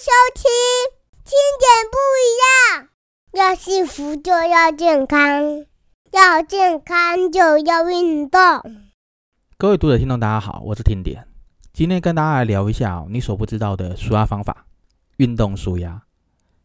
[0.00, 0.44] 收听，
[1.24, 2.88] 听点不一样。
[3.32, 5.66] 要幸福就要健康，
[6.10, 8.40] 要健康就要运动。
[9.58, 11.28] 各位读者、听众，大家好，我是听点。
[11.74, 14.64] 今天跟大家来聊一下你所不知道的舒压方法——
[15.18, 16.00] 运动舒压。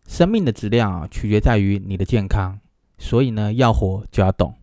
[0.07, 2.57] 生命的质量啊，取决在于你的健康，
[2.97, 4.55] 所以呢，要活就要动。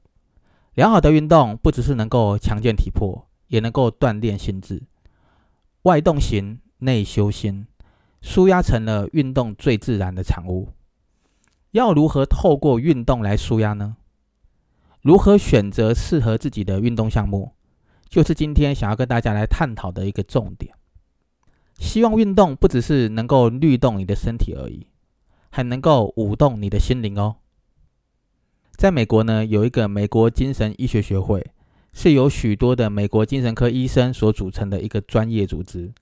[0.73, 4.82] 良好的运动不只是能够强健体魄，也能够锻炼心智。
[5.82, 7.66] 外动型，内修心，
[8.23, 10.71] 舒压成了运动最自然的产物。
[11.72, 13.96] 要如何透过运动来舒压呢？
[15.03, 17.53] 如何选择适合自己的运动项目，
[18.08, 20.72] 就是今天想要跟大家来探讨的一个重点。
[21.79, 24.86] 希望运动不只是能够律动你的身体而已，
[25.50, 27.36] 还能够舞动你的心灵哦。
[28.77, 31.44] 在美国呢，有一个美国精神医学学会，
[31.93, 35.92] 是由许多的美国精神科医生所组成的一个专业组织，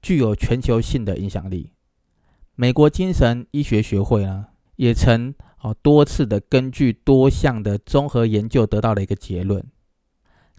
[0.00, 1.72] 具有全球性的影响力。
[2.54, 4.46] 美国精神医学学会呢？
[4.76, 9.64] 也曾哦多次的根据多项的综合研究得到了一个结论，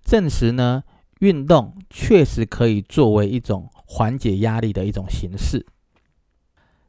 [0.04, 0.84] 证实呢
[1.20, 5.66] 运动确实可以作为一种缓解压力的一种形式。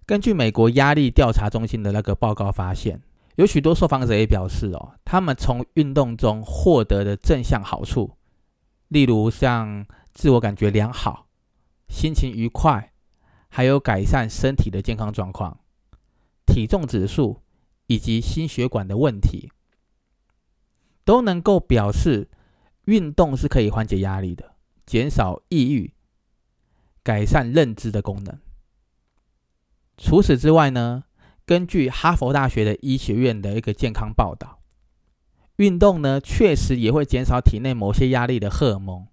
[0.07, 3.01] 根据美国压力调查中心的那个报告发现，
[3.37, 8.17] 有许多受访者也表示哦，他们从运动中获得的正向好处，
[8.89, 11.29] 例如像自我感觉良好、
[11.91, 12.93] 心情愉快，
[13.49, 15.59] 还有改善身体的健康状况。
[16.47, 17.43] 体重指数
[17.87, 19.53] 以及心血管的问题，
[21.05, 22.31] 都能够表示
[22.87, 24.55] 运动是可以缓解压力的，
[24.87, 25.93] 减少抑郁，
[27.03, 28.39] 改善认知的功能。
[29.97, 31.05] 除此之外呢，
[31.45, 34.61] 根据哈佛大学的医学院的一个健康报道，
[35.57, 39.07] 运动呢确实也会减少体内某些压力的荷尔蒙，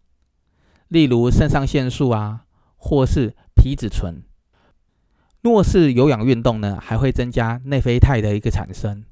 [0.87, 2.46] 例如肾上腺素啊，
[2.77, 4.23] 或是皮质醇。
[5.41, 9.03] 若是有氧运动呢，还会增加内啡肽的一个产生。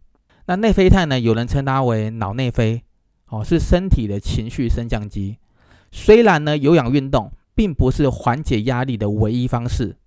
[0.47, 2.83] 那内啡肽呢，有人称它为脑内啡，
[3.27, 5.37] 哦，是身体的情绪升降机。
[5.91, 9.97] 虽然呢，有氧运动并不是缓解压力的唯一方式，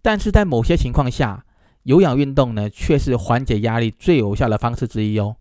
[0.00, 1.44] 但是在某些情况下，
[1.82, 5.36] 有氧运动呢，却是缓解压力最有效的方式之一哦。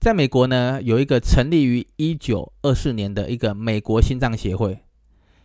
[0.00, 4.80] 在美国呢，有一个成立于一九二四年的一个美国心脏协会。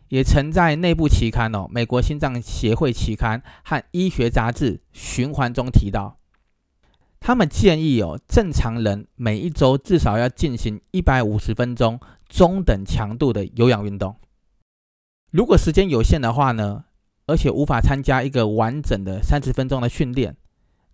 [0.09, 6.17] 也曾在内部期刊哦，美国心脏协会期刊和医学杂志循环中提到，
[7.19, 14.15] 他们建议哦，正常人每一周至少要进行一百五十分钟中等强度的有氧运动。
[15.31, 16.85] 如果时间有限的话呢，
[17.27, 20.35] 而且无法参加一个完整的三十分钟的训练，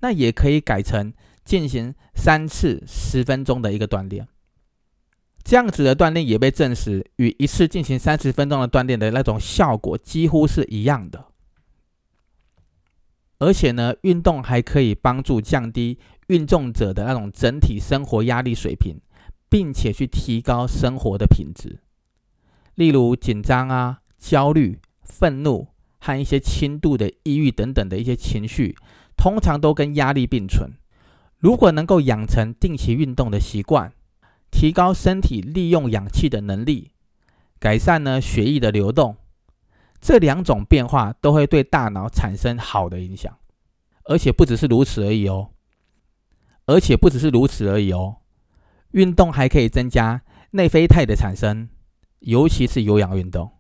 [0.02, 1.14] 那也可以改成
[1.46, 4.28] 进行三次十分钟的一个锻炼。
[5.46, 11.26] 这样子的锻炼也被证实与一次进行三十分钟的锻炼的那种效果几乎是一样的，
[13.38, 18.96] 而且呢，运动还可以帮助降低运动者的那种整体生活压力水平，
[19.48, 21.78] 并且去提高生活的品质。
[22.74, 25.68] 例如紧张啊、焦虑、愤怒
[26.00, 28.76] 和一些轻度的抑郁等等的一些情绪，
[29.16, 30.72] 通常都跟压力并存。
[31.38, 33.94] 如果能够养成定期运动的习惯，
[34.56, 36.92] 提高身体利用氧气的能力，
[37.60, 39.18] 改善呢血液的流动，
[40.00, 43.38] 这两种变化都会对大脑产生好的影响，
[44.06, 45.50] 而且不只是如此而已哦，
[46.68, 48.20] 而且不只是如此而已哦，
[48.92, 50.22] 运动还可以增加
[50.52, 51.68] 内啡肽的产生，
[52.20, 53.52] 尤其是有氧运动。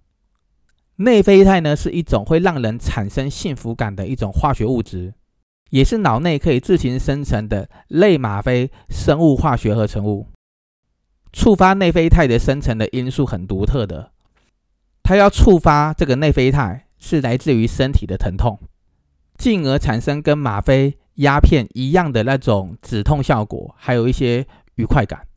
[0.95, 5.13] 内啡肽呢是一种会让人产生幸福感的一种化学物质，
[5.71, 10.29] 也是脑内可以自行生成的类吗啡生物化学合成物。
[11.35, 14.13] 触发内啡肽的生成的因素很独特的，
[15.03, 18.57] 它要触发这个内啡肽是来自于身体的疼痛，
[19.37, 25.27] 进而产生跟吗啡、鸦片一样的那种止痛效果，还有一些愉快感，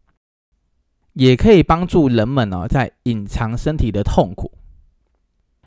[1.15, 4.53] 也可以帮助人们哦在隐藏身体的痛苦，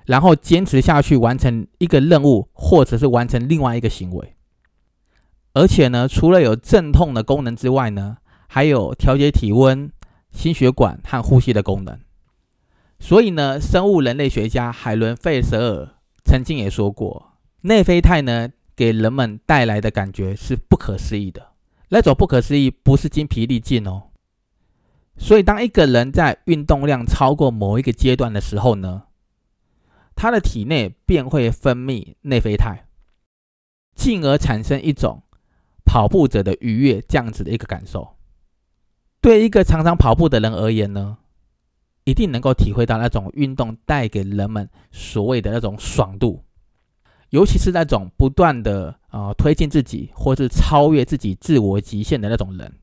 [0.06, 4.33] 然后坚持下去完成一个任务，或者是完成另外一个行为。
[5.54, 8.18] 而且呢，除了有镇痛的功能之外呢，
[8.48, 9.92] 还有调节体温。
[10.31, 12.00] 心血管和呼吸的功能，
[13.00, 15.89] 所以呢，生物人类学家海伦·费舍尔
[16.24, 21.51] 曾经也说过，内啡肽呢给人们带来的感觉是不可思议的。
[21.89, 24.04] 那种不可思议不是精疲力尽哦。
[25.18, 29.04] 所以，当一个人在运动量超过某一个阶段的时候呢，
[30.16, 32.86] 他的体内便会分泌内啡肽，
[33.94, 35.22] 进而产生一种
[35.83, 38.16] 跑步者的愉悦这样子的一个感受。
[39.21, 41.18] 对一个常常跑步的人而言呢，
[42.06, 46.44] 一定能够体会到那种运动带给人们所谓的那种爽度。
[47.29, 52.73] 尤其是那种不断的呃推进自己或是超越自己自我极限的那种人，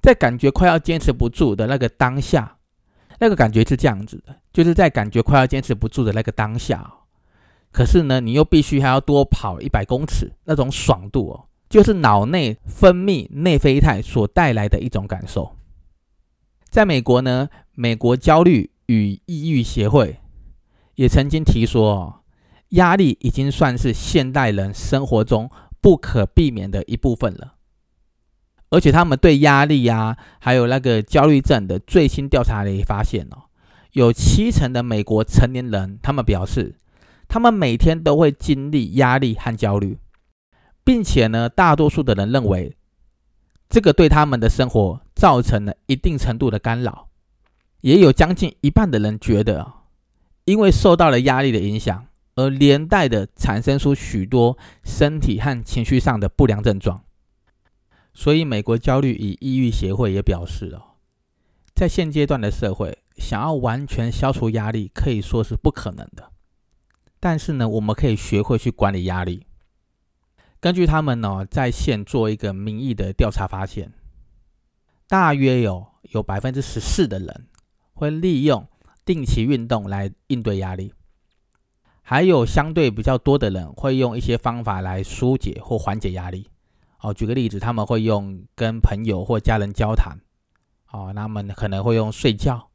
[0.00, 2.56] 在感觉快要坚持不住的那个当下，
[3.18, 6.90] 那个感觉是这样子的，就是在感觉快要坚持不住的那个当下，
[7.70, 11.44] 可是呢，你又必须还要多跑一百公尺，那种爽度哦，
[11.74, 15.56] 就是脑内分泌内啡肽所带来的一种感受。
[16.70, 20.20] 在美国呢，美国焦虑与抑郁协会
[20.94, 22.20] 也曾经提说。
[22.70, 25.48] 压力已经算是现代人生活中
[25.80, 27.54] 不可避免的一部分了，
[28.70, 33.50] 而且他们对压力呀，还有那个焦虑症的最新调查也发现哦，
[33.92, 36.80] 有七成的美国成年人，他们表示，
[37.28, 39.98] 他们每天都会经历压力和焦虑，
[40.84, 42.76] 并且呢，大多数的人认为，
[43.68, 47.08] 这个对他们的生活造成了一定程度的干扰，
[47.80, 49.72] 也有将近一半的人觉得，
[50.44, 52.06] 因为受到了压力的影响。
[52.36, 57.04] 而连带的产生出许多身体和情绪上的不良症状，
[58.12, 60.98] 所以美国焦虑与抑郁协会也表示哦，
[61.76, 66.32] 在现阶段的社会，想要完全消除压力可以说是不可能的。
[67.20, 69.46] 但是呢，我们可以学会去管理压力。
[70.64, 73.92] 根据他们呢在线做一个民意的调查发现，
[75.06, 77.48] 大约有有百分之十四的人
[77.92, 78.66] 会利用
[79.04, 80.94] 定期运动来应对压力。
[82.00, 86.48] 还有相对比较多的人会用一些方法来疏解或缓解压力。
[87.00, 90.16] 哦，举个例子，他们会用跟朋友或家人交谈。
[90.90, 92.70] 哦，他们可能会用睡觉，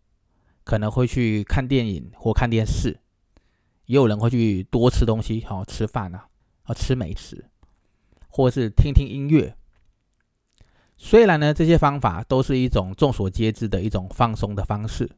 [0.64, 3.00] 可能会去看电影或看电视，
[3.88, 6.28] 也有人会去多吃东西，哦，吃饭啊，
[6.66, 7.50] 哦，吃美食，
[8.30, 9.58] 或是听听音乐。
[10.96, 15.10] 虽然呢，这些方法都是一种众所皆知的一种放松的方式，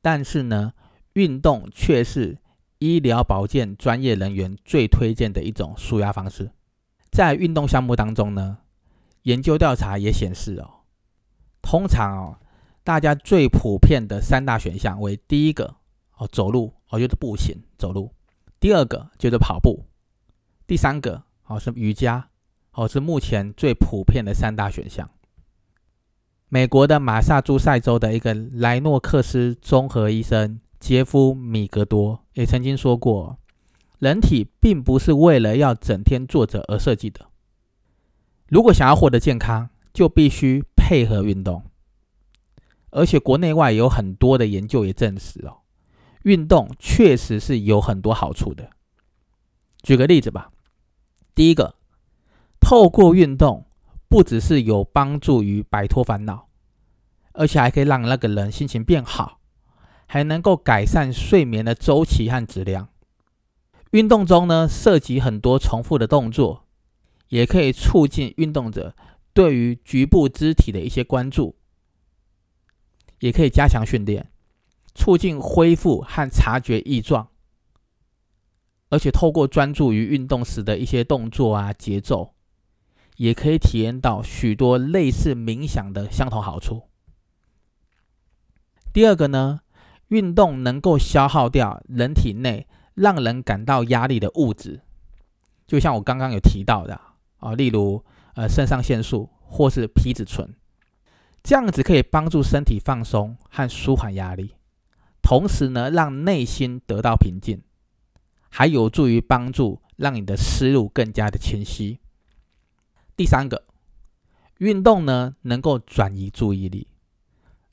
[0.00, 0.72] 但是呢，
[1.12, 2.38] 运动却是。
[2.84, 6.50] 医疗保健专业人员最推荐的一种舒压方式，
[7.12, 8.58] 在运动项目当中呢，
[9.22, 10.68] 研究调查也显示哦，
[11.62, 12.38] 通常哦，
[12.82, 15.76] 大家最普遍的三大选项为：第一个
[16.16, 18.10] 哦，走路哦，就是步行走路；
[18.58, 19.86] 第二个就是跑步；
[20.66, 21.22] 第三个
[21.54, 22.28] 哦是瑜伽
[22.72, 25.10] 哦，是目前最普遍的三大选项。
[26.48, 30.60] 美国的马萨诸塞州的一个莱诺克斯综合医生。
[30.80, 33.38] 杰夫·米格多也曾经说过
[34.00, 37.26] ：“人体并不是为了要整天坐着而设计的。
[38.48, 41.62] 如果想要获得健康，就必须配合运动。
[42.90, 45.58] 而且国内外有很多的研究也证实哦，
[46.24, 48.68] 运动确实是有很多好处的。
[49.84, 50.50] 举个例子吧，
[51.34, 51.74] 第一个，
[52.60, 53.66] 透过运动，
[54.08, 56.48] 不只是有帮助于摆脱烦恼，
[57.32, 59.38] 而且还可以让那个人心情变好。”
[60.04, 62.90] 还能够改善睡眠的周期和质量。
[63.92, 66.66] 运动中呢，涉及很多重复的动作，
[67.30, 68.94] 也可以促进运动者
[69.32, 71.56] 对于局部肢体的一些关注，
[73.20, 74.30] 也可以加强训练，
[74.94, 77.28] 促进恢复和察觉异状。
[78.92, 82.34] 而且透过专注于运动时的一些动作啊节奏，
[83.16, 86.82] 也可以体验到许多类似冥想的相同好处。
[88.92, 89.60] 第二个呢？
[90.08, 94.82] 运动能够消耗掉人体内让人感到压力的物质，
[95.66, 97.00] 就像我刚刚有提到的
[97.38, 100.54] 啊，例如呃肾上腺素或是皮质醇，
[101.42, 104.54] 这样子可以帮助身体放松和舒缓压力，
[105.22, 107.62] 同时呢让内心得到平静，
[108.52, 111.98] 还有助于帮助让你的思路更加的清晰。
[113.16, 113.64] 第三个，
[114.58, 116.86] 运动呢能够转移注意力，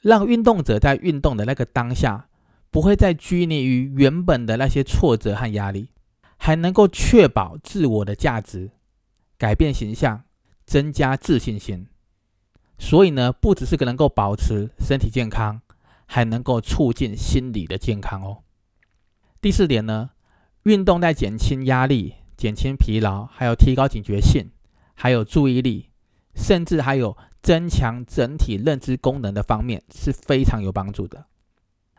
[0.01, 2.27] 让运动者在运动的那个当下。
[2.71, 5.89] 不会再拘泥于原本的那些挫折和压力，
[6.37, 8.69] 还能够确保自我的价值，
[9.39, 10.23] 改变形象，
[10.67, 11.87] 增加自信心。
[12.77, 15.63] 所以呢，不只是个能够保持身体健康，
[16.05, 18.43] 还能够促进心理的健康哦。
[19.41, 20.11] 第四点呢，
[20.69, 24.51] 运动在减轻压力、减轻疲劳，还有提高警觉性，
[24.93, 25.89] 还有注意力，
[26.35, 31.25] 甚至还有增强整体认知功能的方面是非常有帮助的。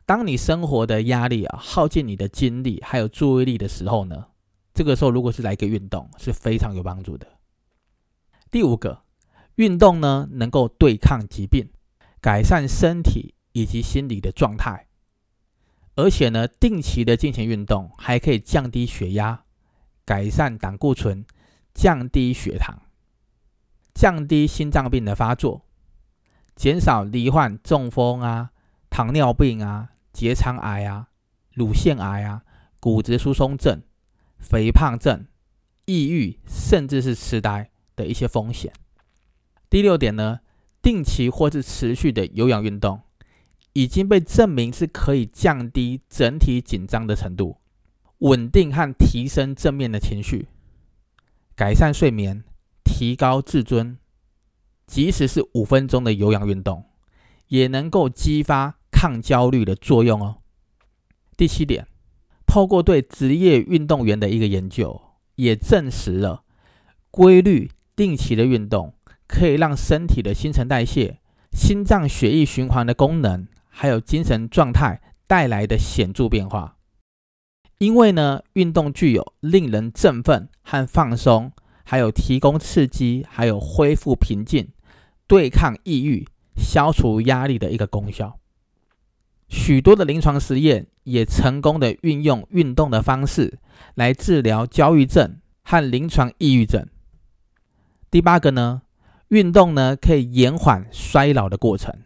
[0.07, 4.27] 当你生活的压力啊耗尽你的精力还有注意力的时候呢，
[4.73, 7.27] 这个时候如果是来一个运动是非常有帮助的。
[8.53, 9.03] 第五个，
[9.57, 11.69] 运动呢能够对抗疾病，
[12.21, 14.87] 改善身体以及心理的状态，
[16.01, 19.45] 而且呢定期的进行运动还可以降低血压，
[20.05, 21.25] 改善胆固醇，
[21.75, 22.83] 降低血糖，
[23.95, 25.67] 降低心脏病的发作，
[26.57, 28.51] 减少罹患中风啊、
[28.89, 29.91] 糖尿病啊。
[30.13, 31.07] 结肠癌啊、
[31.55, 32.43] 乳腺癌啊、
[32.81, 33.81] 骨质疏松症、
[34.41, 35.25] 肥胖症、
[35.85, 38.73] 抑郁，甚至是痴呆的一些风险。
[39.71, 40.41] 第六点呢，
[40.83, 43.03] 定期或是持续的有氧运动，
[43.73, 47.59] 已经被证明是可以降低整体紧张的程度，
[48.19, 50.49] 稳定和提升正面的情绪，
[51.55, 52.43] 改善睡眠，
[52.85, 53.97] 提高自尊。
[54.87, 56.85] 即使是五分钟的有氧运动，
[57.47, 60.39] 也能够激发抗焦虑的作用哦。
[61.37, 61.87] 第七点，
[62.45, 65.01] 透过对职业运动员的一个研究，
[65.37, 66.43] 也证实了
[67.13, 68.95] 规律定期的运动
[69.29, 71.21] 可以让身体的新陈代谢、
[71.53, 76.77] 心脏血液循环的功能，还有精神状态带来的显著变化。
[77.79, 81.51] 因为呢，运动具有令人振奋和放松，
[81.85, 84.69] 还有提供刺激，还有恢复平静。
[85.27, 88.41] 对抗抑郁、消除压力的一个功效。
[89.49, 93.59] 许多的临床实验也成功的运用运动的方式
[93.95, 96.85] 来治疗焦虑症和临床抑郁症。
[98.11, 98.83] 第八个呢，
[99.29, 101.97] 运动呢可以延缓衰老的过程，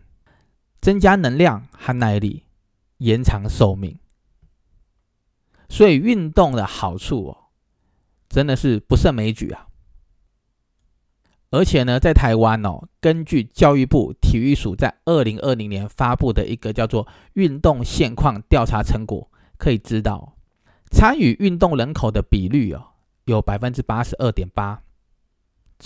[0.85, 2.45] 增加能量和耐力，
[2.99, 3.99] 延长寿命。
[5.71, 7.49] 所以运动的好处哦，
[8.29, 9.69] 真的是不胜枚举啊。
[11.49, 20.37] 而且呢，在台湾哦，根据教育部体育署在二零二零年发布的一个叫做“运动现况调查成果”，可以知道，
[20.91, 22.89] 参与运动人口的比率哦，
[23.25, 24.83] 有百分之八十二点八。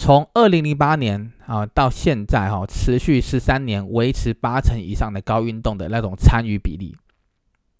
[0.00, 6.97] 从二零零八年啊到现在哈，持续十三年维持八成以上的高运动的那种参与比例，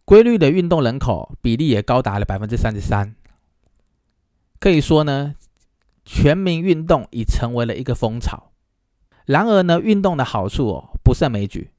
[0.05, 3.15] 规律的运动人口比例也高达了百分之三十三。
[4.59, 5.37] 可以说呢。
[6.11, 8.51] 全民运动已成为了一个风潮。
[9.27, 11.71] 然而呢，运动的好处哦不胜枚举，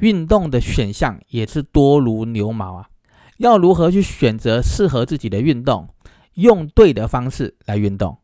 [0.00, 2.88] 运动的选项也是多如牛毛啊。
[3.36, 5.88] 要如何去选择适合自己的运动，
[6.34, 8.18] 用对的方式来运动，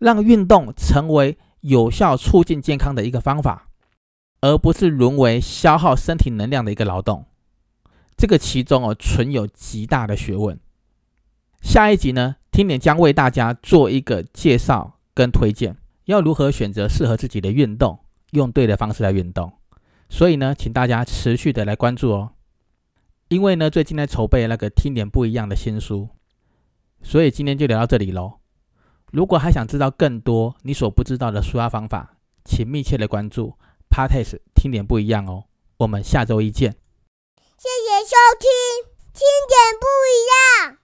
[0.00, 3.68] 让运动成为有效促进健康的一个方法，
[4.40, 7.26] 而不是沦为消耗身体能量的一个劳动。
[8.16, 10.58] 这个其中哦存有极大的学问。
[11.62, 14.96] 下一集呢，听点将为大家做一个介绍。
[15.12, 17.98] 跟推荐要如何选择适合自己的运动，
[18.30, 19.52] 用对的方式来运动。
[20.08, 22.30] 所以呢，请大家持续的来关注哦。
[23.28, 26.08] 因为呢，最近在筹备那个听点不一样的新书，
[27.02, 28.39] 所以今天就聊到这里喽。
[29.12, 33.54] 如果还想知道更多你所不知道的舒压方法，请密切的关注
[33.90, 35.44] Parties 听点不一样哦。
[35.78, 36.72] 我们下周一见。
[37.56, 38.48] 谢谢收听，
[39.12, 40.79] 听点不一样。